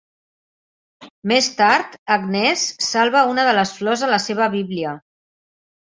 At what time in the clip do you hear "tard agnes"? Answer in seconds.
1.59-2.65